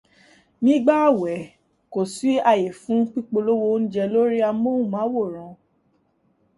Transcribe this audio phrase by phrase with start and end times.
[0.63, 1.41] Nígbà ààwẹ̀,
[1.91, 5.51] kó sí ààyè fún pípolówó oúnjẹ lórí amóhùnmáwòrán.